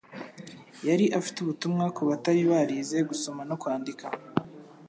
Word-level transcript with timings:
Yari 0.87 1.05
afite 1.19 1.37
ubutumwa 1.39 1.83
ku 1.95 2.01
batari 2.09 2.41
barize 2.51 2.97
gusoma 3.09 3.41
no 3.49 3.55
kwandika 3.61 4.05